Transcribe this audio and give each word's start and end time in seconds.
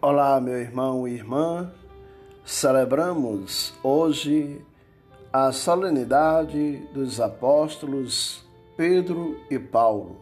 Olá, 0.00 0.40
meu 0.40 0.56
irmão 0.56 1.08
e 1.08 1.14
irmã. 1.14 1.72
Celebramos 2.44 3.74
hoje 3.82 4.64
a 5.32 5.50
solenidade 5.50 6.76
dos 6.94 7.20
apóstolos 7.20 8.44
Pedro 8.76 9.40
e 9.50 9.58
Paulo. 9.58 10.16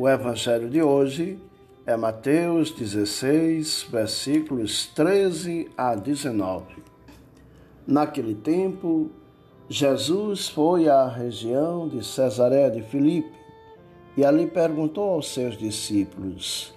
O 0.00 0.08
evangelho 0.08 0.68
de 0.68 0.82
hoje 0.82 1.38
é 1.86 1.96
Mateus 1.96 2.72
16, 2.72 3.86
versículos 3.88 4.86
13 4.86 5.70
a 5.76 5.94
19. 5.94 6.82
Naquele 7.86 8.34
tempo, 8.34 9.12
Jesus 9.68 10.48
foi 10.48 10.88
à 10.88 11.06
região 11.06 11.86
de 11.86 12.04
Cesareia 12.04 12.68
de 12.68 12.82
Filipe 12.82 13.38
e 14.16 14.24
ali 14.24 14.48
perguntou 14.48 15.10
aos 15.10 15.32
seus 15.32 15.56
discípulos: 15.56 16.76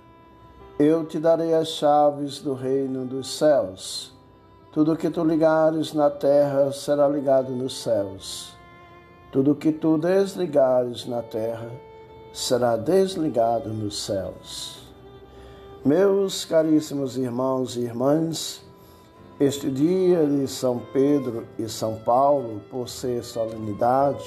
Eu 0.83 1.05
te 1.05 1.19
darei 1.19 1.53
as 1.53 1.67
chaves 1.67 2.39
do 2.39 2.55
reino 2.55 3.05
dos 3.05 3.37
céus. 3.37 4.11
Tudo 4.71 4.97
que 4.97 5.11
tu 5.11 5.23
ligares 5.23 5.93
na 5.93 6.09
terra 6.09 6.71
será 6.71 7.07
ligado 7.07 7.51
nos 7.51 7.83
céus. 7.83 8.55
Tudo 9.31 9.53
que 9.53 9.71
tu 9.71 9.95
desligares 9.99 11.05
na 11.05 11.21
terra 11.21 11.69
será 12.33 12.75
desligado 12.75 13.69
nos 13.69 14.03
céus. 14.03 14.81
Meus 15.85 16.45
caríssimos 16.45 17.15
irmãos 17.15 17.77
e 17.77 17.81
irmãs, 17.81 18.65
este 19.39 19.69
dia 19.69 20.25
de 20.25 20.47
São 20.47 20.81
Pedro 20.91 21.45
e 21.59 21.69
São 21.69 21.97
Paulo, 21.97 22.59
por 22.71 22.89
ser 22.89 23.23
solenidade, 23.23 24.25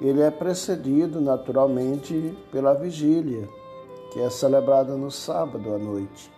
ele 0.00 0.20
é 0.20 0.32
precedido 0.32 1.20
naturalmente 1.20 2.36
pela 2.50 2.74
vigília 2.74 3.48
que 4.10 4.20
é 4.20 4.28
celebrada 4.28 4.96
no 4.96 5.10
sábado 5.10 5.74
à 5.74 5.78
noite. 5.78 6.30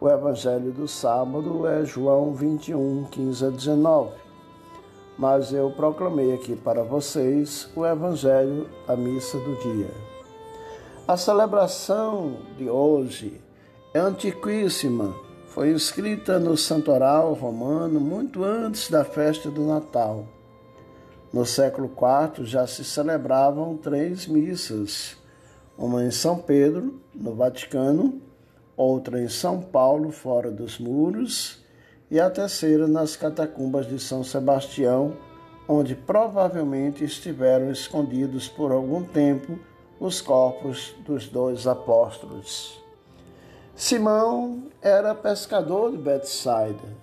O 0.00 0.08
evangelho 0.08 0.72
do 0.72 0.86
sábado 0.86 1.66
é 1.66 1.84
João 1.84 2.34
21, 2.34 3.04
15 3.04 3.46
a 3.46 3.50
19. 3.50 4.10
Mas 5.18 5.52
eu 5.52 5.70
proclamei 5.70 6.34
aqui 6.34 6.54
para 6.54 6.82
vocês 6.82 7.70
o 7.74 7.86
evangelho, 7.86 8.68
a 8.86 8.94
missa 8.94 9.38
do 9.38 9.56
dia. 9.56 9.90
A 11.08 11.16
celebração 11.16 12.36
de 12.58 12.68
hoje 12.68 13.40
é 13.94 13.98
antiquíssima. 13.98 15.14
Foi 15.46 15.70
escrita 15.70 16.38
no 16.38 16.56
santoral 16.56 17.32
romano 17.32 17.98
muito 17.98 18.44
antes 18.44 18.90
da 18.90 19.04
festa 19.04 19.50
do 19.50 19.62
Natal. 19.62 20.26
No 21.32 21.46
século 21.46 21.90
IV 21.90 22.44
já 22.44 22.66
se 22.66 22.84
celebravam 22.84 23.76
três 23.76 24.26
missas 24.26 25.16
uma 25.78 26.04
em 26.04 26.10
São 26.10 26.38
Pedro, 26.38 27.00
no 27.14 27.34
Vaticano, 27.34 28.20
outra 28.76 29.20
em 29.20 29.28
São 29.28 29.60
Paulo, 29.60 30.10
fora 30.10 30.50
dos 30.50 30.78
muros, 30.78 31.64
e 32.10 32.20
a 32.20 32.30
terceira 32.30 32.86
nas 32.86 33.16
catacumbas 33.16 33.86
de 33.86 33.98
São 33.98 34.22
Sebastião, 34.22 35.16
onde 35.68 35.94
provavelmente 35.94 37.04
estiveram 37.04 37.70
escondidos 37.70 38.48
por 38.48 38.70
algum 38.70 39.02
tempo 39.02 39.58
os 39.98 40.20
corpos 40.20 40.94
dos 41.04 41.28
dois 41.28 41.66
apóstolos. 41.66 42.80
Simão 43.74 44.62
era 44.80 45.14
pescador 45.14 45.90
de 45.90 45.98
Betsaida, 45.98 46.96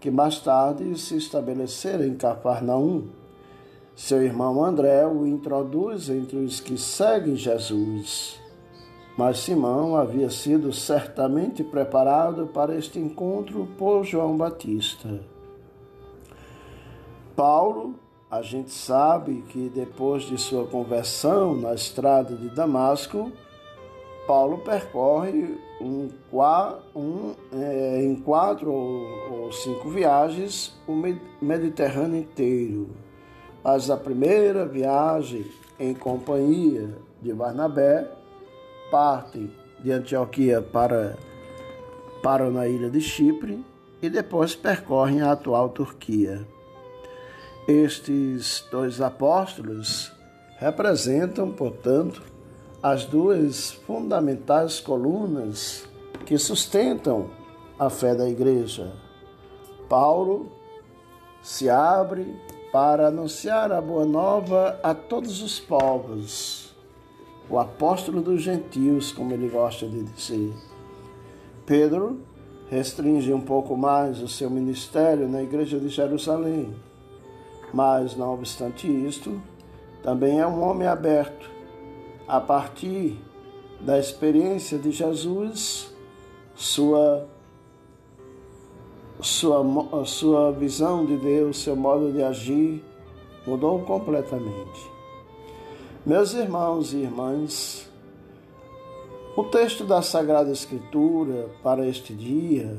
que 0.00 0.10
mais 0.10 0.38
tarde 0.38 0.98
se 0.98 1.16
estabelecera 1.16 2.06
em 2.06 2.14
Cafarnaum. 2.14 3.08
Seu 3.98 4.22
irmão 4.22 4.64
André 4.64 5.04
o 5.08 5.26
introduz 5.26 6.08
entre 6.08 6.36
os 6.36 6.60
que 6.60 6.78
seguem 6.78 7.34
Jesus. 7.34 8.40
Mas 9.16 9.40
Simão 9.40 9.96
havia 9.96 10.30
sido 10.30 10.72
certamente 10.72 11.64
preparado 11.64 12.46
para 12.46 12.76
este 12.76 13.00
encontro 13.00 13.66
por 13.76 14.04
João 14.04 14.36
Batista. 14.36 15.20
Paulo, 17.34 17.96
a 18.30 18.40
gente 18.40 18.70
sabe 18.70 19.42
que 19.48 19.68
depois 19.68 20.22
de 20.22 20.38
sua 20.38 20.64
conversão 20.64 21.56
na 21.56 21.74
estrada 21.74 22.36
de 22.36 22.50
Damasco, 22.50 23.32
Paulo 24.28 24.58
percorre 24.58 25.58
um, 25.80 26.08
um, 26.94 27.34
é, 27.52 28.04
em 28.04 28.14
quatro 28.14 28.70
ou 28.72 29.50
cinco 29.50 29.90
viagens 29.90 30.72
o 30.86 30.94
Mediterrâneo 31.42 32.20
inteiro 32.20 33.07
mas 33.62 33.90
a 33.90 33.96
primeira 33.96 34.66
viagem 34.66 35.46
em 35.78 35.94
companhia 35.94 36.94
de 37.20 37.32
Barnabé 37.32 38.10
parte 38.90 39.50
de 39.80 39.92
Antioquia 39.92 40.60
para, 40.60 41.16
para 42.22 42.50
na 42.50 42.66
ilha 42.66 42.90
de 42.90 43.00
Chipre 43.00 43.64
e 44.00 44.08
depois 44.08 44.54
percorrem 44.54 45.22
a 45.22 45.32
atual 45.32 45.68
Turquia. 45.68 46.46
Estes 47.66 48.64
dois 48.70 49.00
apóstolos 49.00 50.12
representam, 50.58 51.52
portanto, 51.52 52.22
as 52.82 53.04
duas 53.04 53.72
fundamentais 53.72 54.80
colunas 54.80 55.86
que 56.24 56.38
sustentam 56.38 57.30
a 57.78 57.90
fé 57.90 58.14
da 58.14 58.28
igreja. 58.28 58.92
Paulo 59.88 60.50
se 61.42 61.68
abre 61.68 62.34
para 62.72 63.08
anunciar 63.08 63.72
a 63.72 63.80
boa 63.80 64.04
nova 64.04 64.78
a 64.82 64.94
todos 64.94 65.42
os 65.42 65.58
povos, 65.58 66.74
o 67.48 67.58
apóstolo 67.58 68.20
dos 68.20 68.42
gentios, 68.42 69.10
como 69.10 69.32
ele 69.32 69.48
gosta 69.48 69.86
de 69.86 70.02
dizer. 70.02 70.52
Pedro 71.64 72.20
restringe 72.70 73.32
um 73.32 73.40
pouco 73.40 73.76
mais 73.76 74.20
o 74.20 74.28
seu 74.28 74.50
ministério 74.50 75.28
na 75.28 75.42
igreja 75.42 75.78
de 75.78 75.88
Jerusalém, 75.88 76.74
mas, 77.72 78.16
não 78.16 78.34
obstante 78.34 78.86
isto, 78.86 79.40
também 80.02 80.40
é 80.40 80.46
um 80.46 80.62
homem 80.62 80.86
aberto. 80.86 81.50
A 82.26 82.40
partir 82.40 83.18
da 83.80 83.98
experiência 83.98 84.78
de 84.78 84.90
Jesus, 84.90 85.94
sua 86.54 87.26
sua, 89.20 89.64
sua 90.04 90.52
visão 90.52 91.04
de 91.04 91.16
Deus, 91.16 91.58
seu 91.58 91.74
modo 91.74 92.12
de 92.12 92.22
agir 92.22 92.84
mudou 93.46 93.80
completamente. 93.80 94.90
Meus 96.04 96.34
irmãos 96.34 96.92
e 96.92 96.98
irmãs, 96.98 97.88
o 99.36 99.44
texto 99.44 99.84
da 99.84 100.02
Sagrada 100.02 100.50
Escritura 100.50 101.48
para 101.62 101.86
este 101.86 102.14
dia 102.14 102.76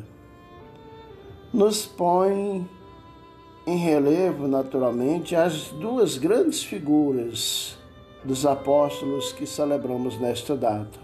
nos 1.54 1.86
põe 1.86 2.68
em 3.66 3.78
relevo, 3.78 4.48
naturalmente, 4.48 5.36
as 5.36 5.70
duas 5.70 6.18
grandes 6.18 6.64
figuras 6.64 7.78
dos 8.24 8.46
apóstolos 8.46 9.32
que 9.32 9.46
celebramos 9.46 10.20
nesta 10.20 10.56
data. 10.56 11.00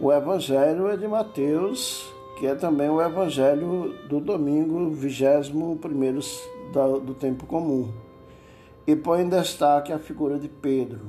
O 0.00 0.12
Evangelho 0.12 0.88
é 0.88 0.96
de 0.96 1.08
Mateus 1.08 2.13
que 2.38 2.46
é 2.46 2.54
também 2.54 2.88
o 2.88 3.00
evangelho 3.00 3.94
do 4.08 4.20
domingo, 4.20 4.90
vigésimo 4.90 5.76
primeiro 5.76 6.20
do 7.04 7.14
tempo 7.14 7.46
comum. 7.46 7.92
E 8.86 8.94
põe 8.96 9.22
em 9.22 9.28
destaque 9.28 9.92
a 9.92 9.98
figura 9.98 10.38
de 10.38 10.48
Pedro. 10.48 11.00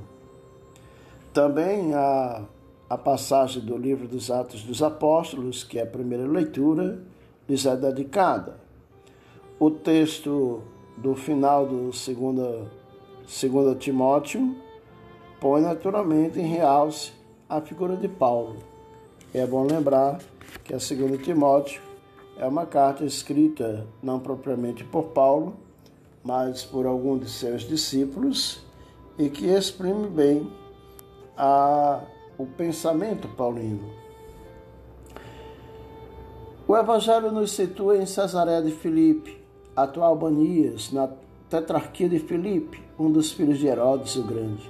Também 1.34 1.94
a, 1.94 2.44
a 2.90 2.98
passagem 2.98 3.62
do 3.62 3.78
livro 3.78 4.08
dos 4.08 4.32
Atos 4.32 4.64
dos 4.64 4.82
Apóstolos, 4.82 5.64
que 5.64 5.80
é 5.80 5.84
a 5.84 5.88
primeira 5.88 6.26
leitura, 6.26 7.02
lhes 7.50 7.66
é 7.66 7.76
dedicada. 7.76 8.58
O 9.60 9.70
texto 9.72 10.62
do 10.96 11.16
final 11.16 11.66
do 11.66 11.90
2 11.90 13.78
Timóteo 13.80 14.56
põe 15.40 15.62
naturalmente 15.62 16.40
em 16.40 16.48
realce 16.48 17.12
a 17.50 17.60
figura 17.60 17.96
de 17.96 18.08
Paulo. 18.08 18.58
É 19.34 19.46
bom 19.46 19.66
lembrar 19.66 20.20
que 20.66 20.74
a 20.74 20.78
2 20.78 21.22
Timóteo 21.24 21.80
é 22.38 22.46
uma 22.46 22.66
carta 22.66 23.06
escrita 23.06 23.86
não 24.02 24.20
propriamente 24.20 24.84
por 24.84 25.06
Paulo, 25.06 25.56
mas 26.24 26.64
por 26.64 26.88
algum 26.88 27.18
de 27.18 27.30
seus 27.30 27.62
discípulos 27.62 28.66
e 29.18 29.30
que 29.30 29.46
exprime 29.46 30.08
bem 30.08 30.52
a, 31.38 32.02
o 32.38 32.48
pensamento 32.48 33.28
paulino. 33.30 33.94
O 36.68 36.76
Evangelho 36.76 37.32
nos 37.32 37.52
situa 37.52 37.98
em 37.98 38.08
Cesareia 38.08 38.62
de 38.62 38.72
Filipe, 38.72 39.40
atual 39.76 40.16
Banias, 40.16 40.92
na 40.92 41.08
tetrarquia 41.48 42.10
de 42.10 42.18
Filipe, 42.18 42.82
um 42.98 43.12
dos 43.12 43.32
filhos 43.32 43.60
de 43.60 43.68
Herodes 43.68 44.16
o 44.16 44.24
Grande. 44.24 44.68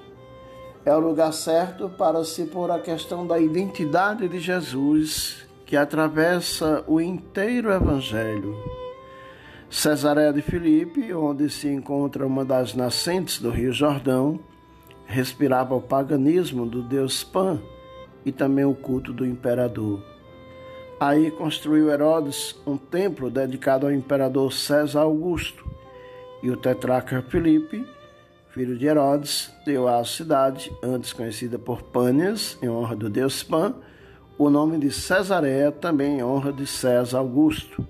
É 0.84 0.94
o 0.94 1.00
lugar 1.00 1.32
certo 1.32 1.90
para 1.90 2.24
se 2.26 2.46
pôr 2.46 2.70
a 2.70 2.80
questão 2.80 3.26
da 3.26 3.40
identidade 3.40 4.28
de 4.28 4.40
Jesus, 4.40 5.46
que 5.66 5.76
atravessa 5.76 6.84
o 6.88 7.02
inteiro 7.02 7.72
Evangelho. 7.72 8.56
Cesareia 9.70 10.32
de 10.32 10.42
Filipe, 10.42 11.12
onde 11.14 11.50
se 11.50 11.68
encontra 11.68 12.26
uma 12.26 12.46
das 12.46 12.76
nascentes 12.76 13.40
do 13.40 13.50
Rio 13.50 13.74
Jordão, 13.74 14.40
respirava 15.06 15.76
o 15.76 15.82
paganismo 15.82 16.66
do 16.66 16.84
deus 16.84 17.24
Pan 17.24 17.60
e 18.24 18.32
também 18.32 18.64
o 18.64 18.76
culto 18.76 19.12
do 19.12 19.26
imperador. 19.26 20.02
Aí 21.00 21.30
construiu 21.32 21.90
Herodes 21.90 22.56
um 22.66 22.78
templo 22.78 23.30
dedicado 23.30 23.86
ao 23.86 23.92
imperador 23.92 24.54
César 24.54 25.02
Augusto, 25.02 25.66
e 26.42 26.50
o 26.50 26.56
tetrarca 26.56 27.24
Filipe, 27.24 27.86
filho 28.52 28.78
de 28.78 28.86
Herodes, 28.86 29.52
deu 29.66 29.88
à 29.88 30.04
cidade, 30.06 30.72
antes 30.82 31.12
conhecida 31.12 31.58
por 31.58 31.82
Pânias, 31.82 32.58
em 32.62 32.70
honra 32.70 32.96
do 32.96 33.10
deus 33.10 33.42
Pan, 33.44 33.76
o 34.38 34.50
nome 34.50 34.78
de 34.78 34.92
Cesareia, 34.92 35.72
também 35.72 36.20
em 36.20 36.24
honra 36.24 36.52
de 36.52 36.68
César 36.68 37.20
Augusto. 37.20 37.88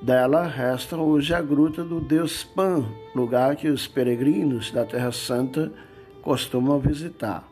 Dela 0.00 0.46
resta 0.46 0.96
hoje 0.96 1.34
a 1.34 1.40
gruta 1.40 1.82
do 1.82 2.00
deus 2.00 2.44
Pan, 2.44 2.84
lugar 3.14 3.56
que 3.56 3.68
os 3.68 3.86
peregrinos 3.86 4.70
da 4.70 4.84
Terra 4.84 5.12
Santa 5.12 5.72
costumam 6.20 6.78
visitar. 6.78 7.48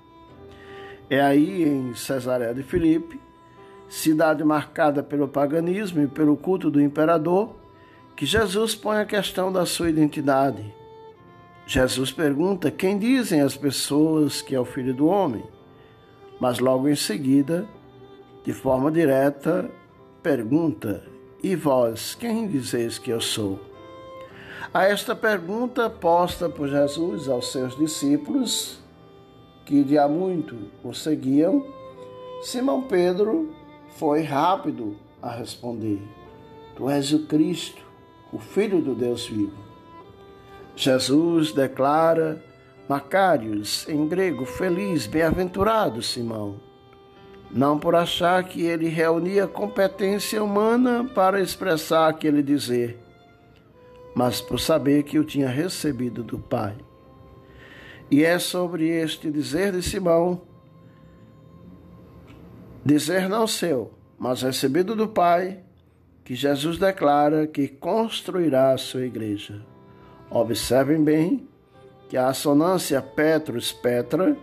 É 1.09 1.21
aí 1.21 1.63
em 1.63 1.95
Cesareia 1.95 2.55
de 2.55 2.63
Filipe 2.63 3.21
cidade 3.93 4.43
marcada 4.43 5.03
pelo 5.03 5.29
paganismo 5.29 6.03
e 6.03 6.07
pelo 6.07 6.35
culto 6.35 6.71
do 6.71 6.81
imperador, 6.81 7.55
que 8.17 8.25
Jesus 8.25 8.75
põe 8.75 8.97
a 8.97 9.05
questão 9.05 9.53
da 9.53 9.67
sua 9.67 9.91
identidade. 9.91 10.65
Jesus 11.67 12.11
pergunta 12.11 12.71
quem 12.71 12.99
dizem 12.99 13.43
as 13.43 13.55
pessoas 13.55 14.41
que 14.41 14.55
é 14.55 14.59
o 14.59 14.65
filho 14.65 14.95
do 14.95 15.07
homem, 15.07 15.45
mas 16.41 16.59
logo 16.59 16.89
em 16.89 16.97
seguida, 16.97 17.69
de 18.45 18.53
forma 18.53 18.91
direta, 18.91 19.71
pergunta: 20.23 21.03
E 21.43 21.55
vós, 21.55 22.15
quem 22.15 22.47
dizeis 22.47 22.99
que 22.99 23.11
eu 23.11 23.21
sou? 23.21 23.61
A 24.73 24.85
esta 24.85 25.15
pergunta 25.15 25.91
posta 25.91 26.49
por 26.49 26.69
Jesus 26.69 27.29
aos 27.29 27.53
seus 27.53 27.77
discípulos, 27.77 28.79
que 29.67 29.85
de 29.85 29.99
há 29.99 30.09
muito 30.09 30.57
o 30.83 30.93
seguiam, 30.93 31.65
Simão 32.43 32.83
Pedro 32.83 33.55
foi 33.97 34.23
rápido 34.23 34.97
a 35.21 35.31
responder: 35.31 36.01
Tu 36.75 36.89
és 36.89 37.13
o 37.13 37.27
Cristo, 37.27 37.83
o 38.33 38.39
Filho 38.39 38.81
do 38.81 38.95
Deus 38.95 39.27
vivo. 39.27 39.63
Jesus 40.75 41.53
declara 41.53 42.43
Macários, 42.89 43.87
em 43.89 44.09
grego, 44.09 44.45
feliz, 44.45 45.07
bem-aventurado 45.07 46.03
Simão, 46.03 46.57
não 47.53 47.79
por 47.79 47.95
achar 47.95 48.43
que 48.45 48.63
ele 48.63 48.89
reunia 48.89 49.47
competência 49.47 50.43
humana 50.43 51.05
para 51.15 51.41
expressar 51.41 52.09
aquele 52.09 52.43
dizer, 52.43 52.99
mas 54.15 54.41
por 54.41 54.59
saber 54.59 55.03
que 55.03 55.19
o 55.19 55.25
tinha 55.25 55.49
recebido 55.49 56.23
do 56.23 56.39
Pai. 56.39 56.75
E 58.11 58.25
é 58.25 58.39
sobre 58.39 58.89
este 58.89 59.31
dizer 59.31 59.73
de 59.73 59.83
Simão 59.83 60.43
dizer 62.85 63.29
não 63.29 63.47
seu, 63.47 63.93
mas 64.19 64.43
recebido 64.43 64.95
do 64.97 65.09
Pai, 65.09 65.61
que 66.25 66.35
Jesus 66.35 66.79
declara 66.79 67.47
que 67.47 67.69
construirá 67.69 68.73
a 68.73 68.79
sua 68.79 69.05
igreja. 69.05 69.63
Observem 70.31 71.03
bem 71.03 71.49
que 72.09 72.17
a 72.17 72.29
assonância 72.29 73.01
Petrus 73.01 73.73
Petra, 73.73 74.37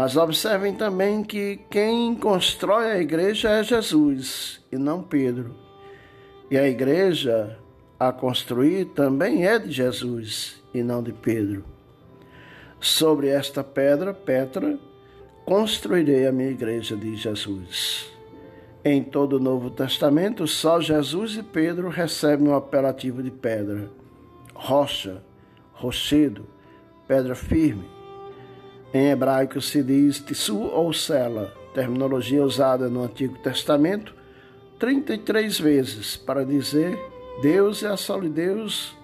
mas 0.00 0.16
observem 0.16 0.74
também 0.74 1.22
que 1.22 1.60
quem 1.68 2.14
constrói 2.14 2.90
a 2.90 2.98
igreja 2.98 3.50
é 3.50 3.62
Jesus 3.62 4.64
e 4.72 4.78
não 4.78 5.02
Pedro. 5.02 5.54
E 6.50 6.56
a 6.56 6.66
igreja 6.66 7.58
a 7.98 8.10
construir 8.10 8.86
também 8.86 9.46
é 9.46 9.58
de 9.58 9.70
Jesus 9.70 10.64
e 10.72 10.82
não 10.82 11.02
de 11.02 11.12
Pedro. 11.12 11.66
Sobre 12.80 13.28
esta 13.28 13.62
pedra, 13.62 14.14
Petra, 14.14 14.78
construirei 15.44 16.26
a 16.26 16.32
minha 16.32 16.48
igreja, 16.48 16.96
diz 16.96 17.20
Jesus. 17.20 18.10
Em 18.82 19.04
todo 19.04 19.36
o 19.36 19.38
Novo 19.38 19.68
Testamento, 19.68 20.46
só 20.46 20.80
Jesus 20.80 21.36
e 21.36 21.42
Pedro 21.42 21.90
recebem 21.90 22.48
o 22.48 22.54
apelativo 22.54 23.22
de 23.22 23.30
pedra, 23.30 23.90
rocha, 24.54 25.22
rochedo, 25.74 26.46
pedra 27.06 27.34
firme. 27.34 27.99
Em 28.92 29.10
hebraico 29.10 29.60
se 29.60 29.82
diz 29.82 30.18
tissu 30.18 30.58
ou 30.58 30.92
cela, 30.92 31.54
terminologia 31.72 32.42
usada 32.42 32.88
no 32.88 33.04
Antigo 33.04 33.38
Testamento 33.38 34.14
33 34.80 35.60
vezes 35.60 36.16
para 36.16 36.44
dizer 36.44 36.98
Deus 37.40 37.82
é 37.82 37.88
a 37.88 37.96
solidez, 37.96 38.96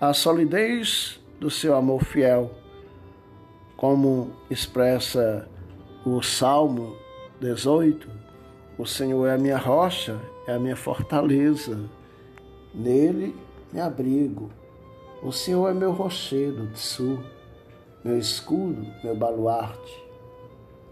a 0.00 0.14
solidez 0.14 1.20
do 1.38 1.50
seu 1.50 1.76
amor 1.76 2.04
fiel, 2.04 2.50
como 3.76 4.32
expressa 4.50 5.48
o 6.06 6.22
Salmo 6.22 6.96
18, 7.40 8.08
o 8.78 8.86
Senhor 8.86 9.26
é 9.26 9.34
a 9.34 9.38
minha 9.38 9.58
rocha, 9.58 10.18
é 10.46 10.54
a 10.54 10.58
minha 10.58 10.76
fortaleza, 10.76 11.78
nele 12.74 13.36
me 13.72 13.80
abrigo. 13.80 14.50
O 15.22 15.30
Senhor 15.30 15.68
é 15.68 15.74
meu 15.74 15.92
rochedo 15.92 16.66
de 16.66 16.78
sul, 16.78 17.20
meu 18.04 18.18
escudo, 18.18 18.86
meu 19.02 19.16
baluarte, 19.16 20.04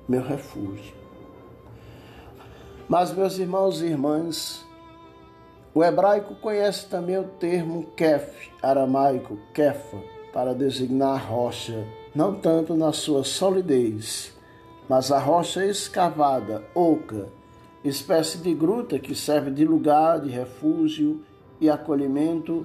meu 0.08 0.22
refúgio. 0.22 0.94
Mas, 2.88 3.12
meus 3.12 3.38
irmãos 3.38 3.82
e 3.82 3.86
irmãs, 3.86 4.64
o 5.74 5.84
hebraico 5.84 6.34
conhece 6.36 6.86
também 6.86 7.18
o 7.18 7.24
termo 7.24 7.84
kef, 7.94 8.50
aramaico 8.62 9.38
kefa, 9.52 9.98
para 10.32 10.54
designar 10.54 11.30
rocha, 11.30 11.86
não 12.14 12.34
tanto 12.34 12.74
na 12.74 12.92
sua 12.92 13.24
solidez, 13.24 14.34
mas 14.88 15.12
a 15.12 15.18
rocha 15.18 15.64
escavada, 15.66 16.64
oca, 16.74 17.28
espécie 17.84 18.38
de 18.38 18.54
gruta 18.54 18.98
que 18.98 19.14
serve 19.14 19.50
de 19.50 19.66
lugar 19.66 20.20
de 20.20 20.30
refúgio 20.30 21.22
e 21.60 21.68
acolhimento, 21.68 22.64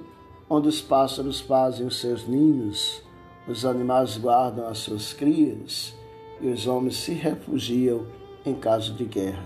onde 0.49 0.69
os 0.69 0.81
pássaros 0.81 1.41
fazem 1.41 1.85
os 1.85 1.99
seus 1.99 2.25
ninhos, 2.25 3.05
os 3.47 3.65
animais 3.65 4.17
guardam 4.17 4.67
as 4.67 4.79
suas 4.79 5.13
crias 5.13 5.95
e 6.41 6.49
os 6.49 6.67
homens 6.67 6.97
se 6.97 7.13
refugiam 7.13 8.05
em 8.45 8.53
caso 8.53 8.93
de 8.93 9.05
guerra. 9.05 9.45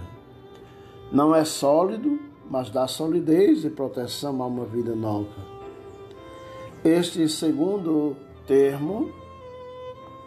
Não 1.12 1.36
é 1.36 1.46
sólido, 1.46 2.20
mas 2.50 2.70
dá 2.70 2.88
solidez 2.88 3.63
e 3.63 3.70
proteção 3.70 4.41
a 4.41 4.48
uma 4.48 4.65
vida 4.65 4.96
nova. 4.96 5.51
Este 6.84 7.29
segundo 7.29 8.15
termo, 8.48 9.12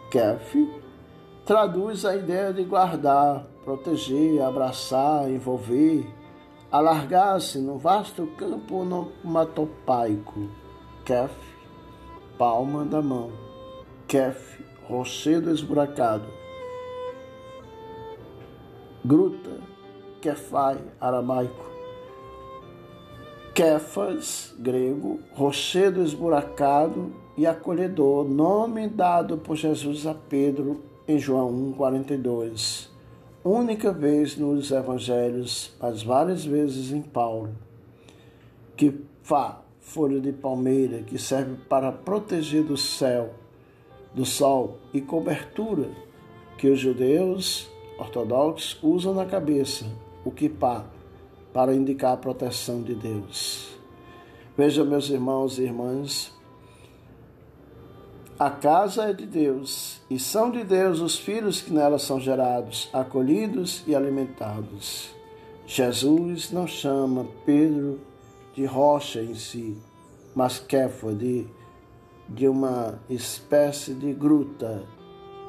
kef, 0.09 0.55
traduz 1.45 2.05
a 2.05 2.15
ideia 2.15 2.53
de 2.53 2.63
guardar, 2.63 3.45
proteger, 3.63 4.41
abraçar, 4.41 5.29
envolver, 5.29 6.07
alargar-se 6.71 7.59
no 7.59 7.77
vasto 7.77 8.25
campo 8.37 8.77
onomatopaico. 8.77 10.49
Kef, 11.03 11.35
palma 12.37 12.85
da 12.85 13.01
mão. 13.01 13.44
Kef, 14.07 14.63
rochedo 14.87 15.49
esburacado. 15.51 16.25
Gruta, 19.03 19.59
Kefai, 20.21 20.77
aramaico. 21.01 21.65
Kefas, 23.55 24.53
grego, 24.59 25.19
rochedo 25.33 26.03
esburacado 26.03 27.13
e 27.35 27.47
acolhedor, 27.47 28.29
nome 28.29 28.87
dado 28.87 29.39
por 29.39 29.55
Jesus 29.55 30.05
a 30.05 30.13
Pedro 30.13 30.83
em 31.07 31.17
João 31.17 31.73
1,42. 31.75 32.89
Única 33.43 33.91
vez 33.91 34.37
nos 34.37 34.69
evangelhos, 34.69 35.75
mas 35.81 36.03
várias 36.03 36.45
vezes 36.45 36.91
em 36.91 37.01
Paulo. 37.01 37.49
que 38.75 38.93
folha 39.79 40.19
de 40.19 40.31
palmeira, 40.31 41.01
que 41.01 41.17
serve 41.17 41.55
para 41.69 41.91
proteger 41.91 42.63
do 42.63 42.75
céu, 42.75 43.33
do 44.15 44.25
sol 44.25 44.79
e 44.93 45.01
cobertura 45.01 45.89
que 46.57 46.69
os 46.69 46.79
judeus 46.79 47.69
ortodoxos 47.99 48.79
usam 48.81 49.13
na 49.13 49.25
cabeça, 49.25 49.85
o 50.23 50.31
kippah, 50.31 50.85
para 51.53 51.73
indicar 51.73 52.13
a 52.13 52.17
proteção 52.17 52.81
de 52.81 52.95
Deus. 52.95 53.69
Veja, 54.57 54.83
meus 54.83 55.09
irmãos 55.09 55.59
e 55.59 55.63
irmãs, 55.63 56.33
a 58.37 58.49
casa 58.49 59.09
é 59.09 59.13
de 59.13 59.25
Deus 59.25 60.01
e 60.09 60.19
são 60.19 60.51
de 60.51 60.63
Deus 60.63 60.99
os 60.99 61.17
filhos 61.17 61.61
que 61.61 61.71
nela 61.71 61.97
são 61.97 62.19
gerados, 62.19 62.89
acolhidos 62.91 63.83
e 63.87 63.95
alimentados. 63.95 65.09
Jesus 65.65 66.51
não 66.51 66.67
chama 66.67 67.25
Pedro 67.45 67.99
de 68.53 68.65
rocha 68.65 69.21
em 69.21 69.35
si, 69.35 69.77
mas 70.35 70.59
Kéfo 70.59 71.13
de, 71.13 71.47
de 72.27 72.47
uma 72.47 72.99
espécie 73.09 73.93
de 73.93 74.13
gruta, 74.13 74.83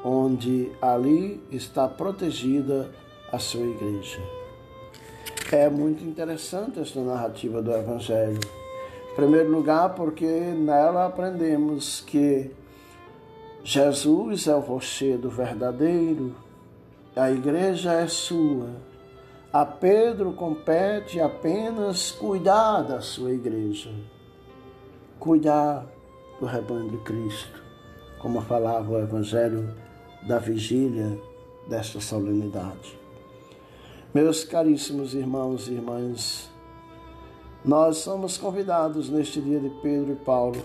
onde 0.03 0.71
ali 0.81 1.41
está 1.51 1.87
protegida 1.87 2.89
a 3.31 3.39
sua 3.39 3.65
igreja. 3.65 4.21
É 5.51 5.69
muito 5.69 6.03
interessante 6.03 6.79
esta 6.79 7.01
narrativa 7.01 7.61
do 7.61 7.71
Evangelho. 7.71 8.39
Em 9.11 9.15
primeiro 9.15 9.49
lugar, 9.49 9.95
porque 9.95 10.25
nela 10.25 11.05
aprendemos 11.05 12.01
que 12.01 12.51
Jesus 13.63 14.47
é 14.47 14.55
o 14.55 14.59
rochedo 14.59 15.29
verdadeiro, 15.29 16.35
a 17.15 17.31
igreja 17.31 17.93
é 17.93 18.07
sua. 18.07 18.69
A 19.51 19.65
Pedro 19.65 20.33
compete 20.33 21.19
apenas 21.19 22.11
cuidar 22.11 22.83
da 22.83 23.01
sua 23.01 23.31
igreja, 23.31 23.89
cuidar 25.19 25.85
do 26.39 26.45
rebanho 26.45 26.89
de 26.89 26.97
Cristo, 26.97 27.61
como 28.19 28.41
falava 28.41 28.91
o 28.91 28.99
Evangelho 28.99 29.73
da 30.27 30.39
vigília 30.39 31.19
desta 31.67 31.99
solenidade. 31.99 32.97
Meus 34.13 34.43
caríssimos 34.43 35.13
irmãos 35.13 35.67
e 35.67 35.73
irmãs, 35.73 36.49
nós 37.63 37.97
somos 37.97 38.37
convidados 38.37 39.09
neste 39.09 39.41
dia 39.41 39.59
de 39.59 39.69
Pedro 39.81 40.13
e 40.13 40.15
Paulo 40.15 40.61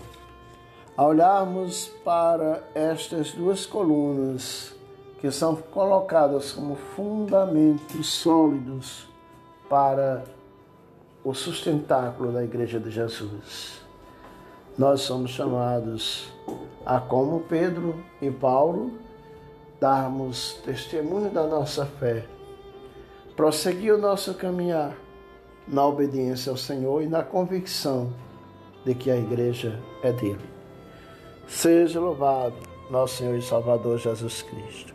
a 0.95 1.05
olharmos 1.05 1.87
para 2.03 2.63
estas 2.75 3.31
duas 3.31 3.65
colunas 3.65 4.75
que 5.19 5.31
são 5.31 5.55
colocadas 5.55 6.51
como 6.51 6.75
fundamentos 6.75 8.07
sólidos 8.07 9.07
para 9.69 10.23
o 11.23 11.33
sustentáculo 11.33 12.31
da 12.31 12.43
Igreja 12.43 12.79
de 12.79 12.91
Jesus. 12.91 13.82
Nós 14.77 15.01
somos 15.01 15.31
chamados 15.31 16.31
a, 16.85 16.99
como 16.99 17.41
Pedro 17.41 18.03
e 18.21 18.31
Paulo, 18.31 18.91
darmos 19.79 20.59
testemunho 20.65 21.29
da 21.29 21.45
nossa 21.45 21.85
fé, 21.85 22.25
prosseguir 23.35 23.93
o 23.93 23.97
nosso 23.97 24.33
caminhar 24.33 24.95
na 25.67 25.85
obediência 25.85 26.49
ao 26.49 26.57
Senhor 26.57 27.03
e 27.03 27.07
na 27.07 27.23
convicção 27.23 28.11
de 28.83 28.95
que 28.95 29.11
a 29.11 29.17
igreja 29.17 29.79
é 30.01 30.11
dele. 30.11 30.49
Seja 31.47 31.99
louvado 31.99 32.55
nosso 32.89 33.17
Senhor 33.17 33.37
e 33.37 33.41
Salvador 33.41 33.97
Jesus 33.97 34.41
Cristo. 34.41 34.92